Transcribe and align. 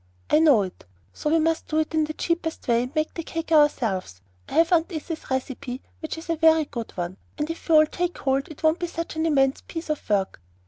"I 0.31 0.39
know 0.39 0.63
it; 0.63 0.83
so 1.13 1.29
we 1.29 1.37
must 1.37 1.67
do 1.67 1.77
it 1.77 1.93
in 1.93 2.05
the 2.05 2.13
cheapest 2.13 2.67
way, 2.67 2.81
and 2.81 2.95
make 2.95 3.13
the 3.13 3.21
cake 3.21 3.51
ourselves. 3.51 4.19
I 4.49 4.53
have 4.53 4.71
Aunt 4.73 4.91
Izzy's 4.91 5.29
recipe, 5.29 5.83
which 5.99 6.17
is 6.17 6.27
a 6.27 6.35
very 6.37 6.65
good 6.65 6.91
one; 6.97 7.17
and 7.37 7.47
if 7.51 7.69
we 7.69 7.75
all 7.75 7.85
take 7.85 8.17
hold, 8.17 8.49
it 8.49 8.63
won't 8.63 8.79
be 8.79 8.87
such 8.87 9.15
an 9.15 9.27
immense 9.27 9.61
piece 9.67 9.91
of 9.91 10.09
work. 10.09 10.41